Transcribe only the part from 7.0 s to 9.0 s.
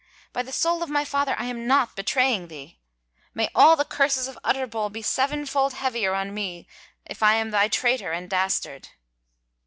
if I am thy traitor and dastard."